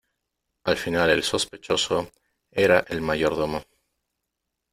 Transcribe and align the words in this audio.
Al 0.63 0.77
final 0.77 1.11
el 1.11 1.21
sospechoso, 1.21 2.09
era 2.49 2.79
el 2.87 3.01
mayordomo. 3.01 3.61